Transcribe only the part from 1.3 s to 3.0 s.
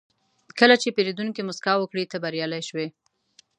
موسکا وکړي، ته بریالی شوې.